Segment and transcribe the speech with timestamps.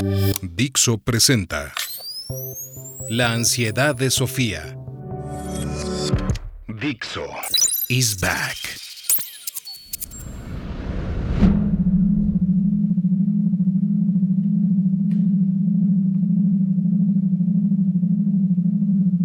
[0.00, 1.72] Dixo presenta
[3.08, 4.76] La ansiedad de Sofía.
[6.68, 7.26] Dixo
[7.88, 8.56] is back.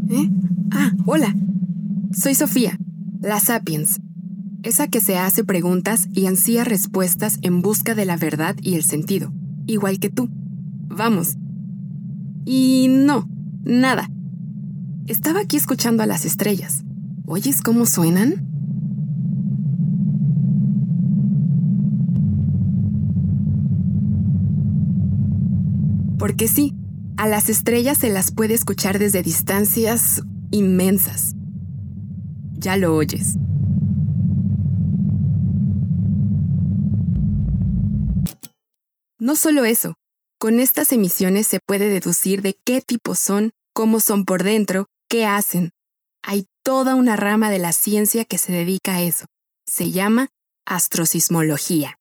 [0.09, 0.29] ¿Eh?
[0.71, 1.35] Ah, hola.
[2.13, 2.79] Soy Sofía,
[3.21, 3.99] la Sapiens,
[4.63, 8.83] esa que se hace preguntas y ansía respuestas en busca de la verdad y el
[8.83, 9.31] sentido,
[9.67, 10.42] igual que tú.
[10.95, 11.37] Vamos.
[12.45, 13.27] Y no,
[13.63, 14.09] nada.
[15.07, 16.83] Estaba aquí escuchando a las estrellas.
[17.25, 18.47] ¿Oyes cómo suenan?
[26.19, 26.75] Porque sí,
[27.17, 30.21] a las estrellas se las puede escuchar desde distancias
[30.51, 31.35] inmensas.
[32.53, 33.37] Ya lo oyes.
[39.19, 39.95] No solo eso,
[40.43, 45.25] con estas emisiones se puede deducir de qué tipo son, cómo son por dentro, qué
[45.25, 45.71] hacen.
[46.21, 49.25] Hay toda una rama de la ciencia que se dedica a eso.
[49.65, 50.27] Se llama
[50.65, 51.97] astrosismología.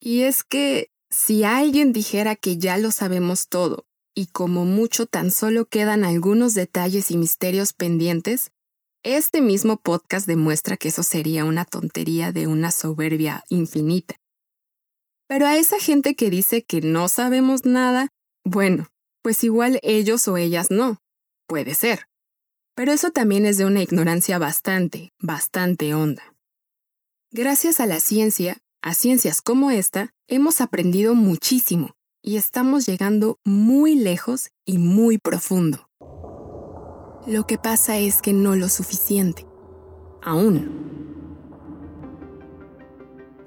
[0.00, 3.86] Y es que si alguien dijera que ya lo sabemos todo,
[4.16, 8.50] y como mucho tan solo quedan algunos detalles y misterios pendientes,
[9.04, 14.16] este mismo podcast demuestra que eso sería una tontería de una soberbia infinita.
[15.28, 18.08] Pero a esa gente que dice que no sabemos nada,
[18.44, 18.88] bueno,
[19.22, 21.02] pues igual ellos o ellas no.
[21.46, 22.08] Puede ser.
[22.74, 26.34] Pero eso también es de una ignorancia bastante, bastante honda.
[27.30, 33.96] Gracias a la ciencia, a ciencias como esta, hemos aprendido muchísimo y estamos llegando muy
[33.96, 35.90] lejos y muy profundo.
[37.26, 39.46] Lo que pasa es que no lo suficiente.
[40.22, 41.17] Aún.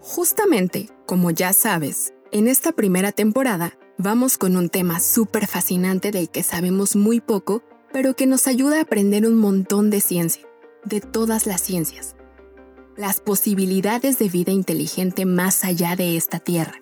[0.01, 6.29] Justamente, como ya sabes, en esta primera temporada vamos con un tema súper fascinante del
[6.29, 7.61] que sabemos muy poco,
[7.93, 10.47] pero que nos ayuda a aprender un montón de ciencia,
[10.85, 12.15] de todas las ciencias.
[12.97, 16.81] Las posibilidades de vida inteligente más allá de esta Tierra.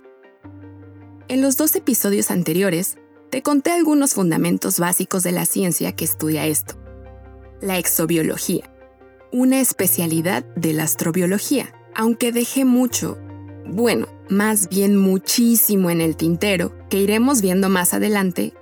[1.27, 2.97] En los dos episodios anteriores,
[3.31, 6.75] te conté algunos fundamentos básicos de la ciencia que estudia esto.
[7.59, 8.73] La exobiología,
[9.33, 13.17] una especialidad de la astrobiología, aunque dejé mucho,
[13.65, 18.53] bueno, más bien muchísimo en el tintero, que iremos viendo más adelante,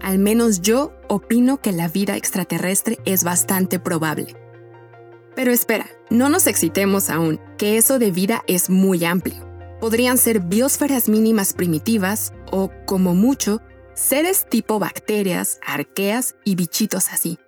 [0.00, 4.34] al menos yo opino que la vida extraterrestre es bastante probable.
[5.36, 9.46] Pero espera, no nos excitemos aún, que eso de vida es muy amplio.
[9.78, 13.60] Podrían ser biosferas mínimas primitivas o, como mucho,
[13.92, 17.38] seres tipo bacterias, arqueas y bichitos así.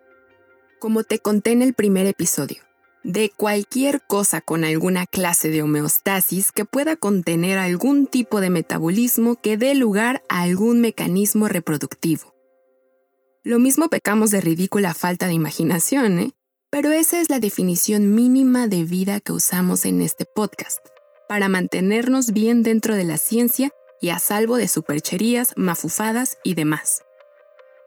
[0.78, 2.58] Como te conté en el primer episodio,
[3.04, 9.36] de cualquier cosa con alguna clase de homeostasis que pueda contener algún tipo de metabolismo
[9.36, 12.34] que dé lugar a algún mecanismo reproductivo.
[13.42, 16.32] Lo mismo pecamos de ridícula falta de imaginación, ¿eh?
[16.70, 20.78] Pero esa es la definición mínima de vida que usamos en este podcast,
[21.28, 23.70] para mantenernos bien dentro de la ciencia
[24.00, 27.02] y a salvo de supercherías, mafufadas y demás.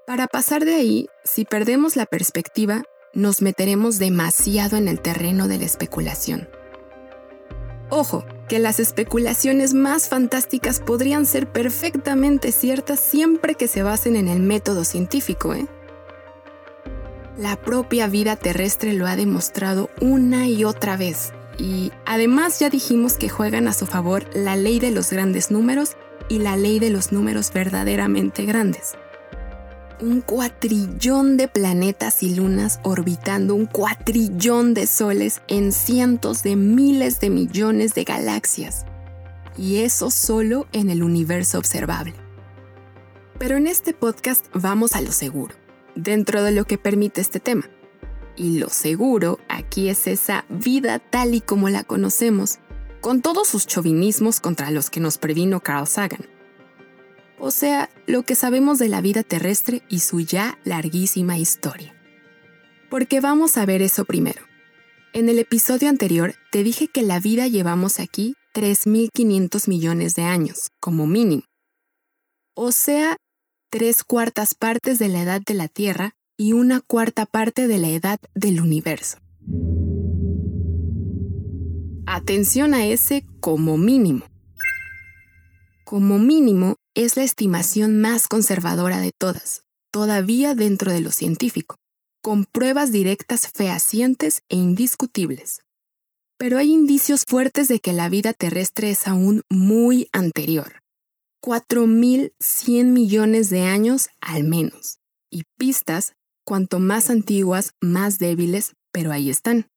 [0.06, 2.83] Para pasar de ahí, si perdemos la perspectiva,
[3.17, 6.47] nos meteremos demasiado en el terreno de la especulación.
[7.89, 14.27] Ojo, que las especulaciones más fantásticas podrían ser perfectamente ciertas siempre que se basen en
[14.27, 15.66] el método científico, ¿eh?
[17.39, 21.33] La propia vida terrestre lo ha demostrado una y otra vez.
[21.57, 25.97] Y además ya dijimos que juegan a su favor la ley de los grandes números
[26.29, 28.95] y la ley de los números verdaderamente grandes
[29.99, 37.19] un cuatrillón de planetas y lunas orbitando un cuatrillón de soles en cientos de miles
[37.19, 38.85] de millones de galaxias.
[39.57, 42.13] Y eso solo en el universo observable.
[43.39, 45.55] Pero en este podcast vamos a lo seguro,
[45.95, 47.67] dentro de lo que permite este tema.
[48.35, 52.59] Y lo seguro aquí es esa vida tal y como la conocemos,
[53.01, 56.36] con todos sus chauvinismos contra los que nos previno Carl Sagan
[57.39, 61.94] o sea, lo que sabemos de la vida terrestre y su ya larguísima historia.
[62.89, 64.41] Porque vamos a ver eso primero.
[65.13, 70.71] En el episodio anterior te dije que la vida llevamos aquí 3.500 millones de años,
[70.79, 71.44] como mínimo.
[72.56, 73.17] O sea,
[73.69, 77.89] tres cuartas partes de la edad de la Tierra y una cuarta parte de la
[77.89, 79.17] edad del universo.
[82.06, 84.25] Atención a ese como mínimo.
[85.83, 89.61] Como mínimo es la estimación más conservadora de todas,
[89.91, 91.75] todavía dentro de lo científico,
[92.23, 95.61] con pruebas directas fehacientes e indiscutibles.
[96.39, 100.81] Pero hay indicios fuertes de que la vida terrestre es aún muy anterior.
[101.44, 104.97] 4.100 millones de años al menos.
[105.29, 109.67] Y pistas, cuanto más antiguas, más débiles, pero ahí están.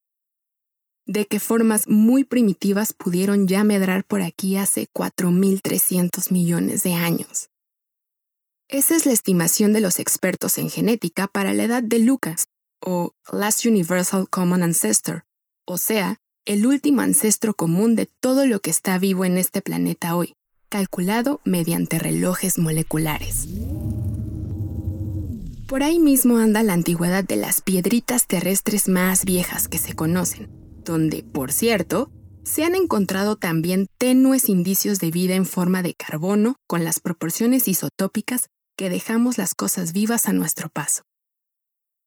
[1.07, 7.51] De que formas muy primitivas pudieron ya medrar por aquí hace 4.300 millones de años.
[8.69, 12.47] Esa es la estimación de los expertos en genética para la edad de Lucas,
[12.81, 15.25] o Last Universal Common Ancestor,
[15.67, 20.17] o sea, el último ancestro común de todo lo que está vivo en este planeta
[20.17, 20.35] hoy,
[20.69, 23.47] calculado mediante relojes moleculares.
[25.67, 30.49] Por ahí mismo anda la antigüedad de las piedritas terrestres más viejas que se conocen,
[30.85, 32.11] donde, por cierto,
[32.43, 37.69] se han encontrado también tenues indicios de vida en forma de carbono con las proporciones
[37.69, 41.03] isotópicas que dejamos las cosas vivas a nuestro paso.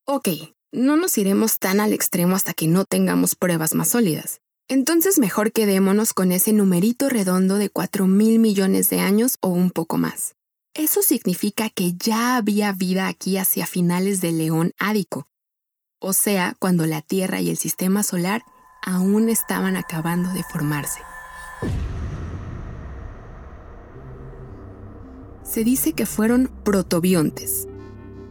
[0.05, 0.29] Ok,
[0.71, 4.41] no nos iremos tan al extremo hasta que no tengamos pruebas más sólidas.
[4.67, 9.71] Entonces mejor quedémonos con ese numerito redondo de 4 mil millones de años o un
[9.71, 10.35] poco más.
[10.73, 15.27] Eso significa que ya había vida aquí hacia finales del León Ádico,
[15.99, 18.43] o sea, cuando la Tierra y el sistema solar
[18.85, 21.01] aún estaban acabando de formarse.
[25.43, 27.67] Se dice que fueron protobiontes,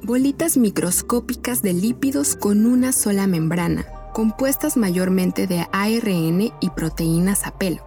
[0.03, 7.53] bolitas microscópicas de lípidos con una sola membrana, compuestas mayormente de ARN y proteínas a
[7.53, 7.83] pelo,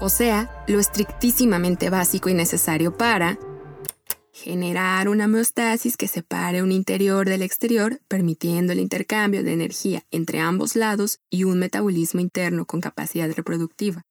[0.00, 3.38] o sea, lo estrictísimamente básico y necesario para
[4.32, 10.40] generar una homeostasis que separe un interior del exterior, permitiendo el intercambio de energía entre
[10.40, 14.02] ambos lados y un metabolismo interno con capacidad reproductiva.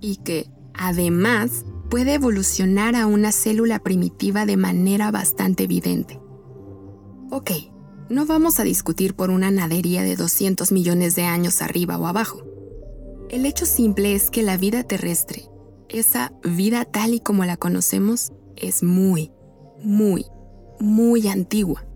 [0.00, 6.20] Y que, además, puede evolucionar a una célula primitiva de manera bastante evidente.
[7.30, 7.50] Ok,
[8.10, 12.42] no vamos a discutir por una nadería de 200 millones de años arriba o abajo.
[13.30, 15.44] El hecho simple es que la vida terrestre,
[15.88, 19.32] esa vida tal y como la conocemos, es muy,
[19.82, 20.26] muy,
[20.80, 21.86] muy antigua.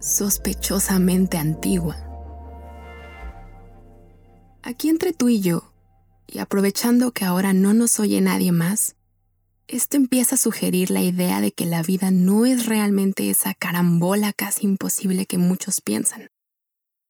[0.00, 1.96] Sospechosamente antigua.
[4.62, 5.72] Aquí entre tú y yo,
[6.26, 8.96] y aprovechando que ahora no nos oye nadie más,
[9.68, 14.32] esto empieza a sugerir la idea de que la vida no es realmente esa carambola
[14.32, 16.28] casi imposible que muchos piensan.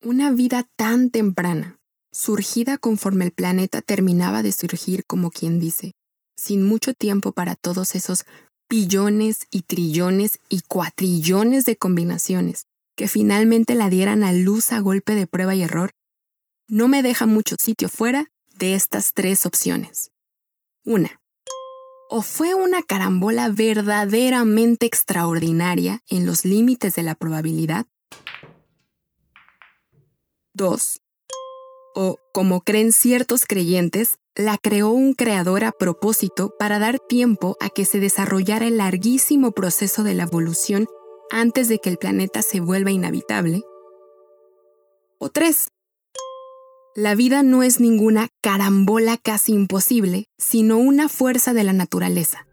[0.04, 1.78] Una vida tan temprana,
[2.10, 5.92] surgida conforme el planeta terminaba de surgir como quien dice,
[6.36, 8.24] sin mucho tiempo para todos esos
[8.72, 15.14] billones y trillones y cuatrillones de combinaciones que finalmente la dieran a luz a golpe
[15.14, 15.90] de prueba y error,
[16.68, 20.10] no me deja mucho sitio fuera de estas tres opciones.
[20.86, 21.20] Una,
[22.08, 27.84] o fue una carambola verdaderamente extraordinaria en los límites de la probabilidad.
[30.54, 31.02] 2.
[31.94, 37.68] O, como creen ciertos creyentes, la creó un creador a propósito para dar tiempo a
[37.68, 40.86] que se desarrollara el larguísimo proceso de la evolución
[41.30, 43.62] antes de que el planeta se vuelva inhabitable.
[45.18, 45.68] O 3.
[46.94, 52.46] La vida no es ninguna carambola casi imposible, sino una fuerza de la naturaleza.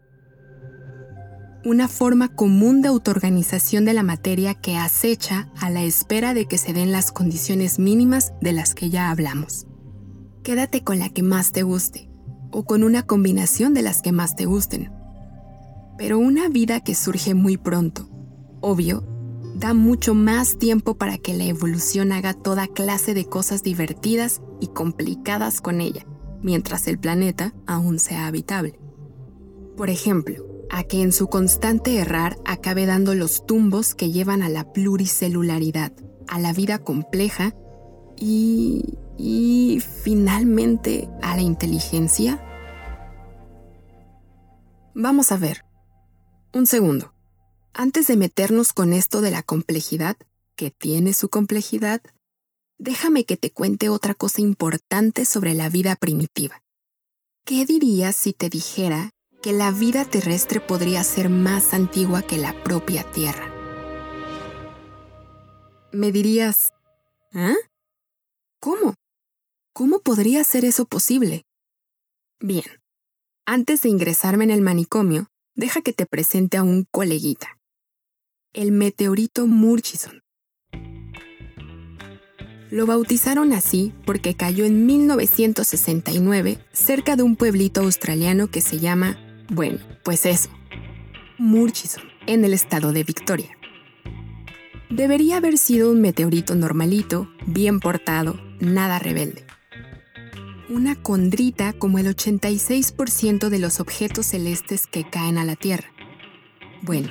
[1.66, 6.58] Una forma común de autoorganización de la materia que acecha a la espera de que
[6.58, 9.69] se den las condiciones mínimas de las que ya hablamos.
[10.50, 12.10] Quédate con la que más te guste,
[12.50, 14.92] o con una combinación de las que más te gusten.
[15.96, 18.10] Pero una vida que surge muy pronto,
[18.60, 19.04] obvio,
[19.54, 24.70] da mucho más tiempo para que la evolución haga toda clase de cosas divertidas y
[24.70, 26.08] complicadas con ella,
[26.42, 28.80] mientras el planeta aún sea habitable.
[29.78, 34.50] Por ejemplo, a que en su constante errar acabe dando los tumbos que llevan a
[34.50, 35.92] la pluricelularidad,
[36.28, 37.54] a la vida compleja
[38.18, 38.98] y...
[39.20, 42.42] y finalmente a la inteligencia?
[44.96, 45.66] Vamos a ver.
[46.54, 47.14] Un segundo.
[47.74, 50.18] Antes de meternos con esto de la complejidad,
[50.56, 52.02] que tiene su complejidad,
[52.78, 56.64] déjame que te cuente otra cosa importante sobre la vida primitiva.
[57.46, 59.12] ¿Qué dirías si te dijera
[59.42, 63.54] que la vida terrestre podría ser más antigua que la propia Tierra?
[65.92, 66.74] Me dirías,
[67.34, 67.56] ¿ah?
[68.60, 68.96] ¿Cómo?
[69.80, 71.46] ¿Cómo podría ser eso posible?
[72.42, 72.66] Bien,
[73.46, 77.58] antes de ingresarme en el manicomio, deja que te presente a un coleguita
[78.52, 80.20] el meteorito Murchison.
[82.70, 89.18] Lo bautizaron así porque cayó en 1969 cerca de un pueblito australiano que se llama,
[89.48, 90.50] bueno, pues eso,
[91.38, 93.58] Murchison, en el estado de Victoria.
[94.90, 99.49] Debería haber sido un meteorito normalito, bien portado, nada rebelde.
[100.70, 105.92] Una condrita como el 86% de los objetos celestes que caen a la Tierra.
[106.84, 107.10] Bueno,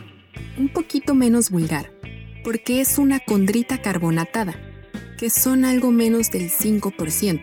[0.56, 1.90] un poquito menos vulgar,
[2.44, 4.54] porque es una condrita carbonatada,
[5.18, 7.40] que son algo menos del 5%.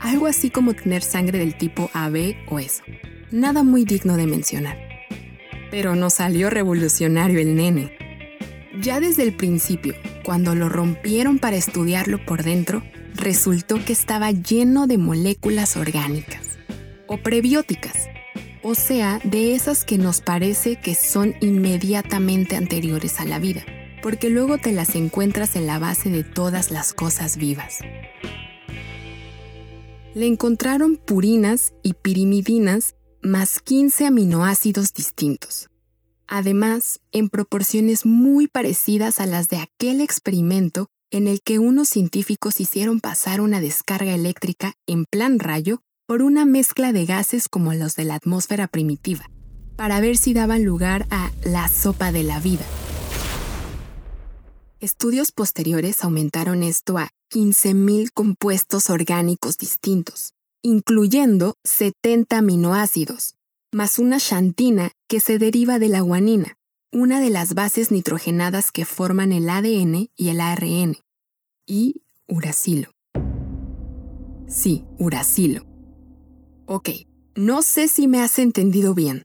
[0.00, 2.82] Algo así como tener sangre del tipo AB o eso.
[3.30, 4.76] Nada muy digno de mencionar.
[5.70, 7.96] Pero no salió revolucionario el nene.
[8.82, 12.82] Ya desde el principio, cuando lo rompieron para estudiarlo por dentro,
[13.16, 16.58] resultó que estaba lleno de moléculas orgánicas
[17.06, 18.08] o prebióticas,
[18.62, 23.64] o sea, de esas que nos parece que son inmediatamente anteriores a la vida,
[24.02, 27.78] porque luego te las encuentras en la base de todas las cosas vivas.
[30.14, 35.68] Le encontraron purinas y pirimidinas más 15 aminoácidos distintos.
[36.28, 42.60] Además, en proporciones muy parecidas a las de aquel experimento en el que unos científicos
[42.60, 47.96] hicieron pasar una descarga eléctrica en plan rayo por una mezcla de gases como los
[47.96, 49.24] de la atmósfera primitiva,
[49.76, 52.66] para ver si daban lugar a la sopa de la vida.
[54.78, 63.36] Estudios posteriores aumentaron esto a 15.000 compuestos orgánicos distintos, incluyendo 70 aminoácidos,
[63.72, 66.58] más una xantina que se deriva de la guanina,
[66.92, 70.98] una de las bases nitrogenadas que forman el ADN y el ARN,
[71.66, 72.90] y uracilo.
[74.48, 75.64] Sí, uracilo.
[76.66, 76.90] Ok,
[77.34, 79.22] no sé si me has entendido bien.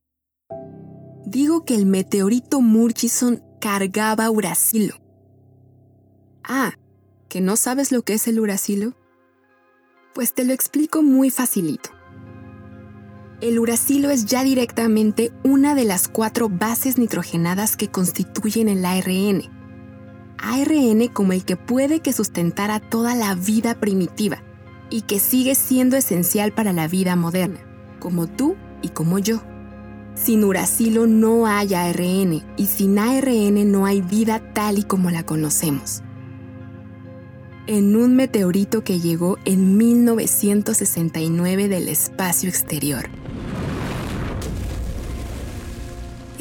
[1.26, 4.96] Digo que el meteorito Murchison cargaba uracilo.
[6.44, 6.74] Ah,
[7.30, 8.96] ¿que no sabes lo que es el uracilo?
[10.14, 11.92] Pues te lo explico muy facilito
[13.42, 19.61] el uracilo es ya directamente una de las cuatro bases nitrogenadas que constituyen el ARN.
[20.42, 24.44] ARN como el que puede que sustentara toda la vida primitiva
[24.90, 27.60] y que sigue siendo esencial para la vida moderna,
[28.00, 29.42] como tú y como yo.
[30.16, 35.24] Sin uracilo no hay ARN y sin ARN no hay vida tal y como la
[35.24, 36.04] conocemos.
[37.68, 43.21] En un meteorito que llegó en 1969 del espacio exterior.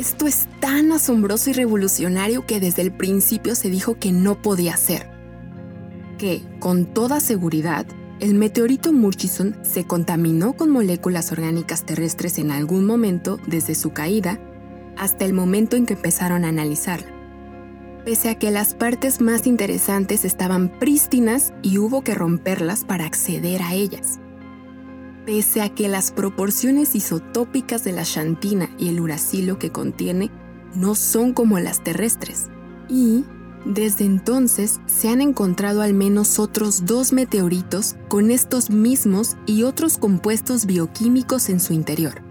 [0.00, 4.74] Esto es tan asombroso y revolucionario que desde el principio se dijo que no podía
[4.78, 5.10] ser.
[6.16, 7.84] Que, con toda seguridad,
[8.18, 14.40] el meteorito Murchison se contaminó con moléculas orgánicas terrestres en algún momento desde su caída
[14.96, 17.12] hasta el momento en que empezaron a analizarla.
[18.06, 23.60] Pese a que las partes más interesantes estaban prístinas y hubo que romperlas para acceder
[23.60, 24.19] a ellas
[25.24, 30.30] pese a que las proporciones isotópicas de la xantina y el uracilo que contiene
[30.74, 32.48] no son como las terrestres.
[32.88, 33.24] Y,
[33.64, 39.98] desde entonces, se han encontrado al menos otros dos meteoritos con estos mismos y otros
[39.98, 42.22] compuestos bioquímicos en su interior.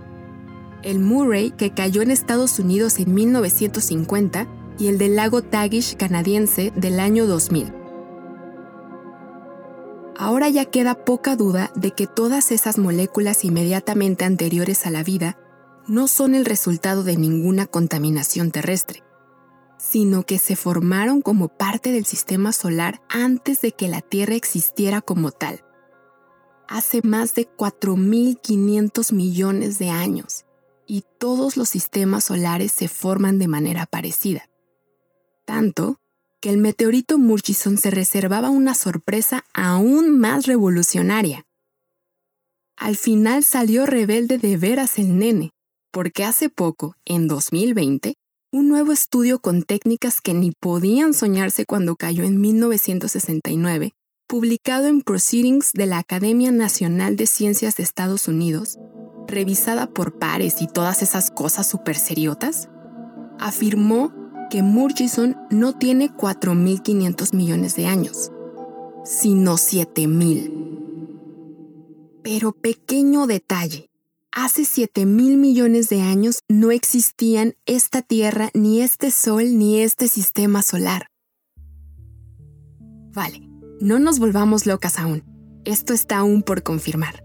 [0.82, 4.48] El Murray, que cayó en Estados Unidos en 1950,
[4.80, 7.79] y el del lago Tagish canadiense del año 2000.
[10.22, 15.38] Ahora ya queda poca duda de que todas esas moléculas inmediatamente anteriores a la vida
[15.88, 19.02] no son el resultado de ninguna contaminación terrestre,
[19.78, 25.00] sino que se formaron como parte del sistema solar antes de que la Tierra existiera
[25.00, 25.64] como tal,
[26.68, 30.44] hace más de 4.500 millones de años,
[30.86, 34.50] y todos los sistemas solares se forman de manera parecida.
[35.46, 36.02] Tanto
[36.42, 41.46] que el meteorito Murchison se reservaba una sorpresa aún más revolucionaria.
[42.78, 45.52] Al final salió rebelde de veras el nene,
[45.92, 48.16] porque hace poco, en 2020,
[48.52, 53.92] un nuevo estudio con técnicas que ni podían soñarse cuando cayó en 1969,
[54.28, 58.78] publicado en Proceedings de la Academia Nacional de Ciencias de Estados Unidos,
[59.28, 62.70] revisada por pares y todas esas cosas super seriotas,
[63.40, 64.14] afirmó
[64.50, 68.32] que Murchison no tiene 4.500 millones de años,
[69.06, 70.52] sino 7.000.
[72.24, 73.90] Pero pequeño detalle,
[74.32, 80.64] hace 7.000 millones de años no existían esta Tierra, ni este Sol, ni este sistema
[80.64, 81.08] solar.
[83.14, 83.48] Vale,
[83.80, 85.24] no nos volvamos locas aún.
[85.66, 87.24] Esto está aún por confirmar.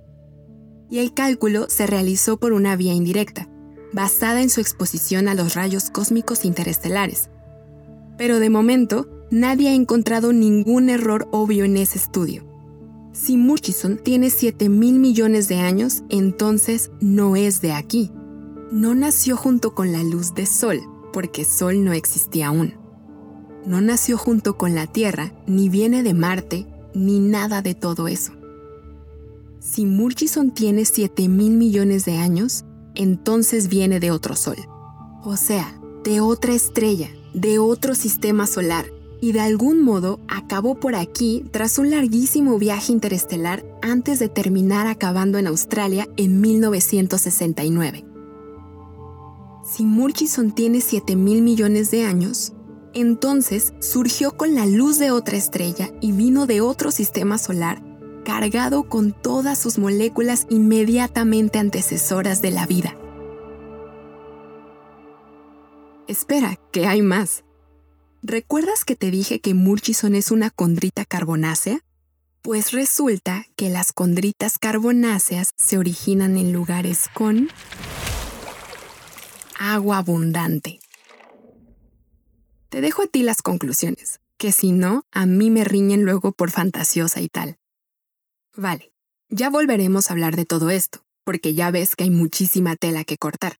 [0.90, 3.48] Y el cálculo se realizó por una vía indirecta,
[3.94, 7.30] basada en su exposición a los rayos cósmicos interestelares.
[8.18, 12.44] Pero de momento, nadie ha encontrado ningún error obvio en ese estudio.
[13.12, 18.10] Si Murchison tiene 7 mil millones de años, entonces no es de aquí.
[18.72, 20.80] No nació junto con la luz de Sol,
[21.12, 22.74] porque Sol no existía aún.
[23.64, 28.32] No nació junto con la Tierra, ni viene de Marte, ni nada de todo eso.
[29.60, 34.56] Si Murchison tiene 7 mil millones de años, entonces viene de otro sol.
[35.22, 35.74] O sea,
[36.04, 38.86] de otra estrella, de otro sistema solar,
[39.20, 44.86] y de algún modo acabó por aquí tras un larguísimo viaje interestelar antes de terminar
[44.86, 48.04] acabando en Australia en 1969.
[49.64, 52.52] Si Murchison tiene 7 mil millones de años,
[52.92, 57.82] entonces surgió con la luz de otra estrella y vino de otro sistema solar
[58.24, 62.96] cargado con todas sus moléculas inmediatamente antecesoras de la vida.
[66.08, 67.44] Espera, que hay más.
[68.22, 71.80] ¿Recuerdas que te dije que Murchison es una condrita carbonácea?
[72.42, 77.48] Pues resulta que las condritas carbonáceas se originan en lugares con
[79.58, 80.80] agua abundante.
[82.68, 86.50] Te dejo a ti las conclusiones, que si no, a mí me riñen luego por
[86.50, 87.56] fantasiosa y tal.
[88.56, 88.92] Vale,
[89.28, 93.18] ya volveremos a hablar de todo esto, porque ya ves que hay muchísima tela que
[93.18, 93.58] cortar.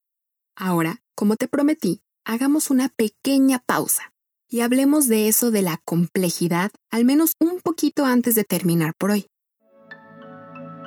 [0.57, 4.13] Ahora, como te prometí, hagamos una pequeña pausa
[4.49, 9.11] y hablemos de eso de la complejidad, al menos un poquito antes de terminar por
[9.11, 9.27] hoy.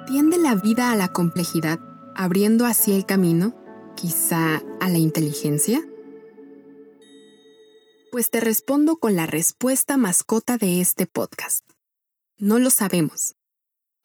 [0.07, 1.79] ¿Tiende la vida a la complejidad,
[2.15, 3.55] abriendo así el camino,
[3.97, 5.85] quizá a la inteligencia?
[8.09, 11.65] Pues te respondo con la respuesta mascota de este podcast.
[12.37, 13.35] No lo sabemos,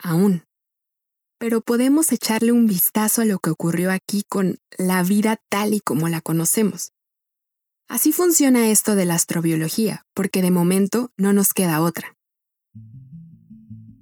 [0.03, 0.45] aún.
[1.39, 5.81] Pero podemos echarle un vistazo a lo que ocurrió aquí con la vida tal y
[5.81, 6.93] como la conocemos.
[7.89, 12.17] Así funciona esto de la astrobiología, porque de momento no nos queda otra.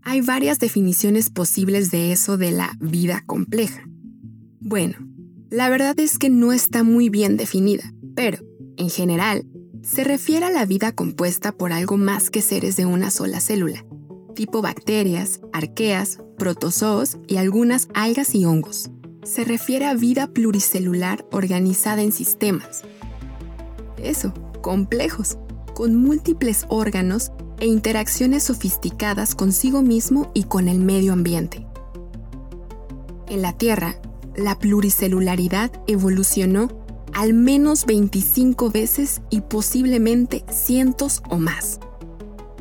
[0.03, 3.85] Hay varias definiciones posibles de eso de la vida compleja.
[4.61, 4.99] Bueno,
[5.51, 8.39] la verdad es que no está muy bien definida, pero,
[8.77, 9.47] en general,
[9.83, 13.85] se refiere a la vida compuesta por algo más que seres de una sola célula,
[14.31, 18.91] tipo bacterias, arqueas, protozoos y algunas algas y hongos.
[19.23, 22.83] Se refiere a vida pluricelular organizada en sistemas.
[23.99, 24.33] Eso,
[24.63, 25.39] complejos,
[25.75, 31.67] con múltiples órganos e interacciones sofisticadas consigo mismo y con el medio ambiente.
[33.29, 34.01] En la Tierra,
[34.35, 36.69] la pluricelularidad evolucionó
[37.13, 41.81] al menos 25 veces y posiblemente cientos o más.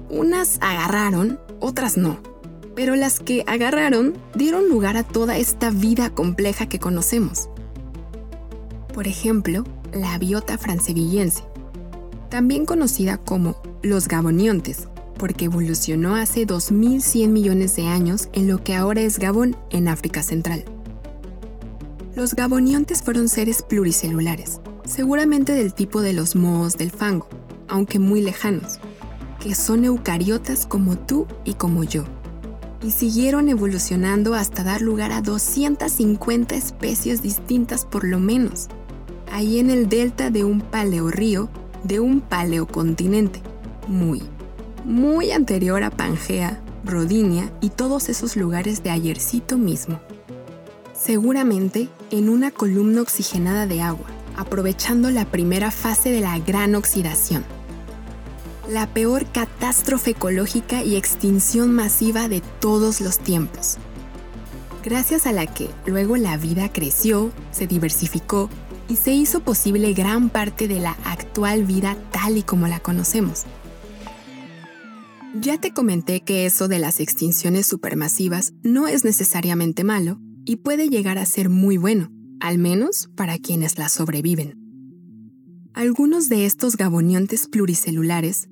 [0.10, 2.20] Unas agarraron otras no.
[2.76, 7.50] Pero las que agarraron dieron lugar a toda esta vida compleja que conocemos.
[8.94, 11.44] Por ejemplo, la biota francevillense,
[12.30, 18.76] también conocida como los gaboniontes, porque evolucionó hace 2100 millones de años en lo que
[18.76, 20.64] ahora es Gabón, en África Central.
[22.16, 27.28] Los gaboniontes fueron seres pluricelulares, seguramente del tipo de los mohos del fango,
[27.68, 28.80] aunque muy lejanos
[29.40, 32.04] que son eucariotas como tú y como yo.
[32.82, 38.68] Y siguieron evolucionando hasta dar lugar a 250 especies distintas por lo menos,
[39.32, 41.50] ahí en el delta de un paleorrío
[41.84, 43.42] de un paleocontinente,
[43.88, 44.22] muy,
[44.84, 50.00] muy anterior a Pangea, Rodinia y todos esos lugares de ayercito mismo.
[50.94, 57.44] Seguramente en una columna oxigenada de agua, aprovechando la primera fase de la gran oxidación
[58.70, 63.78] la peor catástrofe ecológica y extinción masiva de todos los tiempos,
[64.84, 68.50] gracias a la que luego la vida creció, se diversificó
[68.88, 73.46] y se hizo posible gran parte de la actual vida tal y como la conocemos.
[75.34, 80.90] Ya te comenté que eso de las extinciones supermasivas no es necesariamente malo y puede
[80.90, 84.58] llegar a ser muy bueno, al menos para quienes la sobreviven.
[85.74, 88.50] Algunos de estos gaboniontes pluricelulares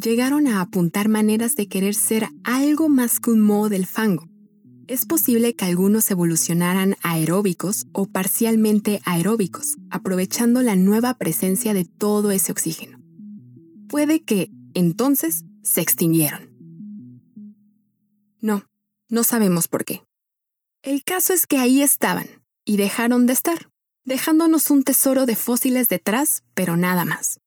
[0.00, 4.28] llegaron a apuntar maneras de querer ser algo más que un moho del fango.
[4.86, 12.32] Es posible que algunos evolucionaran aeróbicos o parcialmente aeróbicos, aprovechando la nueva presencia de todo
[12.32, 12.98] ese oxígeno.
[13.88, 16.50] Puede que, entonces, se extinguieron.
[18.40, 18.64] No,
[19.08, 20.02] no sabemos por qué.
[20.82, 22.26] El caso es que ahí estaban
[22.64, 23.70] y dejaron de estar,
[24.04, 27.38] dejándonos un tesoro de fósiles detrás, pero nada más.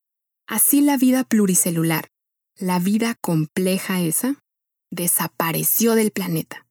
[0.47, 2.09] Así la vida pluricelular,
[2.57, 4.35] la vida compleja esa
[4.91, 6.67] desapareció del planeta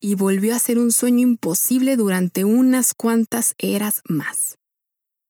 [0.00, 4.58] y volvió a ser un sueño imposible durante unas cuantas eras más.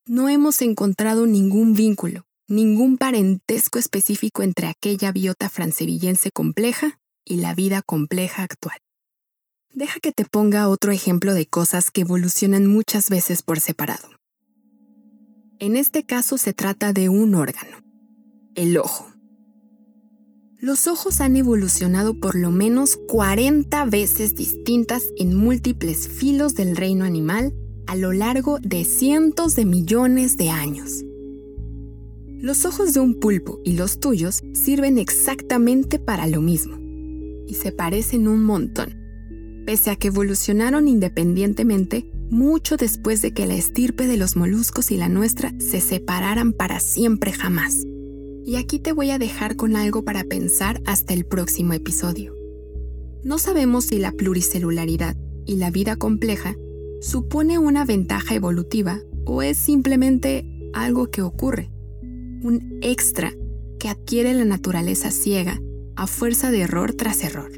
[0.07, 7.55] No hemos encontrado ningún vínculo, ningún parentesco específico entre aquella biota francevillense compleja y la
[7.55, 8.79] vida compleja actual.
[9.73, 14.09] Deja que te ponga otro ejemplo de cosas que evolucionan muchas veces por separado.
[15.59, 17.79] En este caso se trata de un órgano,
[18.55, 19.14] el ojo.
[20.65, 27.05] Los ojos han evolucionado por lo menos 40 veces distintas en múltiples filos del reino
[27.05, 27.53] animal
[27.87, 31.05] a lo largo de cientos de millones de años.
[32.41, 36.79] Los ojos de un pulpo y los tuyos sirven exactamente para lo mismo,
[37.47, 38.95] y se parecen un montón,
[39.67, 44.97] pese a que evolucionaron independientemente mucho después de que la estirpe de los moluscos y
[44.97, 47.85] la nuestra se separaran para siempre jamás.
[48.47, 52.35] Y aquí te voy a dejar con algo para pensar hasta el próximo episodio.
[53.23, 56.57] No sabemos si la pluricelularidad y la vida compleja
[57.01, 61.71] supone una ventaja evolutiva o es simplemente algo que ocurre,
[62.43, 63.33] un extra
[63.79, 65.61] que adquiere la naturaleza ciega
[65.97, 67.51] a fuerza de error tras error.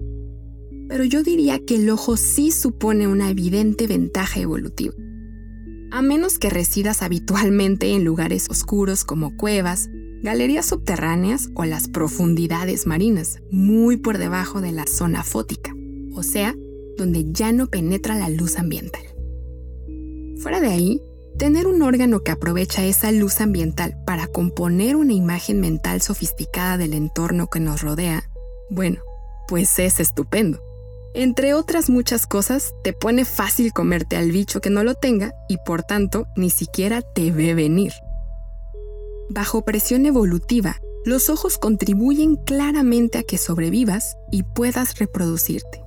[0.88, 4.94] Pero yo diría que el ojo sí supone una evidente ventaja evolutiva.
[5.90, 9.88] A menos que residas habitualmente en lugares oscuros como cuevas,
[10.22, 15.74] galerías subterráneas o las profundidades marinas, muy por debajo de la zona fótica,
[16.14, 16.54] o sea,
[16.96, 19.02] donde ya no penetra la luz ambiental.
[20.38, 21.02] Fuera de ahí,
[21.38, 26.94] tener un órgano que aprovecha esa luz ambiental para componer una imagen mental sofisticada del
[26.94, 28.30] entorno que nos rodea,
[28.70, 29.00] bueno,
[29.48, 30.60] pues es estupendo.
[31.14, 35.56] Entre otras muchas cosas, te pone fácil comerte al bicho que no lo tenga y
[35.64, 37.92] por tanto ni siquiera te ve venir.
[39.28, 45.82] Bajo presión evolutiva, los ojos contribuyen claramente a que sobrevivas y puedas reproducirte.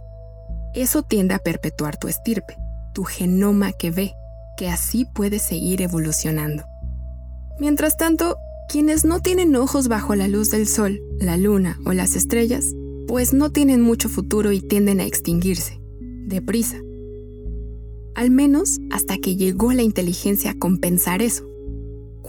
[0.74, 2.58] Eso tiende a perpetuar tu estirpe,
[2.94, 4.14] tu genoma que ve,
[4.58, 6.64] que así puedes seguir evolucionando.
[7.60, 8.38] Mientras tanto,
[8.70, 12.66] quienes no tienen ojos bajo la luz del sol, la luna o las estrellas,
[13.08, 15.82] pues no tienen mucho futuro y tienden a extinguirse,
[16.28, 16.78] deprisa.
[18.16, 21.49] Al menos hasta que llegó la inteligencia a compensar eso.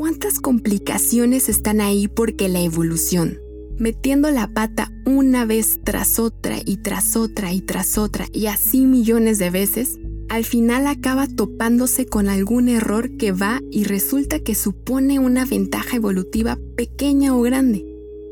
[0.01, 3.39] ¿Cuántas complicaciones están ahí porque la evolución,
[3.77, 8.87] metiendo la pata una vez tras otra y tras otra y tras otra y así
[8.87, 9.99] millones de veces,
[10.31, 15.97] al final acaba topándose con algún error que va y resulta que supone una ventaja
[15.97, 17.85] evolutiva pequeña o grande,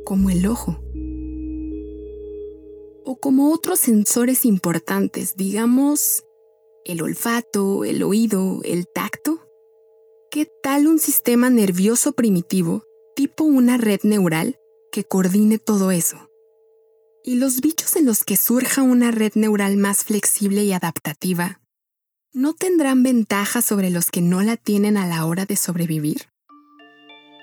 [0.07, 0.81] como el ojo?
[3.05, 6.25] O como otros sensores importantes, digamos,
[6.87, 9.48] el olfato, el oído, el tacto.
[10.31, 12.85] ¿Qué tal un sistema nervioso primitivo,
[13.17, 14.59] tipo una red neural,
[14.93, 16.29] que coordine todo eso?
[17.25, 21.63] ¿Y los bichos en los que surja una red neural más flexible y adaptativa,
[22.35, 26.29] no tendrán ventaja sobre los que no la tienen a la hora de sobrevivir?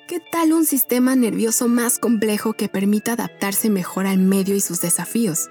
[0.07, 4.79] ¿Qué tal un sistema nervioso más complejo que permita adaptarse mejor al medio y sus
[4.79, 5.49] desafíos?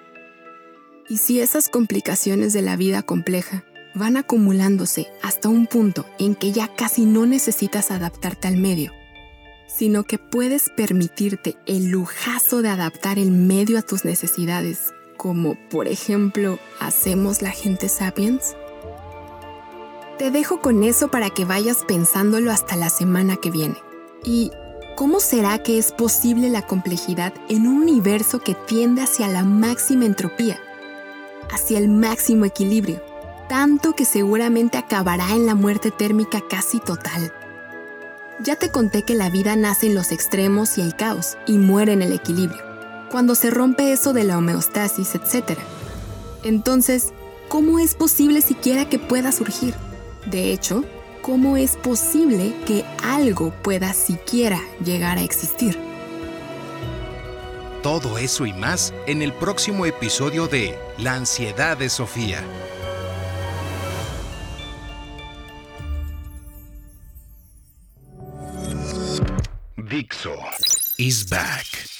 [1.08, 6.52] ¿Y si esas complicaciones de la vida compleja van acumulándose hasta un punto en que
[6.52, 8.92] ya casi no necesitas adaptarte al medio,
[9.66, 15.88] sino que puedes permitirte el lujazo de adaptar el medio a tus necesidades, como por
[15.88, 18.56] ejemplo hacemos la gente sapiens?
[20.18, 23.76] Te dejo con eso para que vayas pensándolo hasta la semana que viene.
[24.24, 24.52] ¿Y
[24.96, 30.06] cómo será que es posible la complejidad en un universo que tiende hacia la máxima
[30.06, 30.60] entropía,
[31.50, 33.13] hacia el máximo equilibrio?
[33.48, 37.32] Tanto que seguramente acabará en la muerte térmica casi total.
[38.40, 41.92] Ya te conté que la vida nace en los extremos y el caos, y muere
[41.92, 42.62] en el equilibrio,
[43.10, 45.58] cuando se rompe eso de la homeostasis, etc.
[46.42, 47.12] Entonces,
[47.48, 49.74] ¿cómo es posible siquiera que pueda surgir?
[50.26, 50.84] De hecho,
[51.22, 55.78] ¿cómo es posible que algo pueda siquiera llegar a existir?
[57.82, 62.42] Todo eso y más en el próximo episodio de La ansiedad de Sofía.
[69.94, 70.34] Dixo
[70.98, 71.93] is back.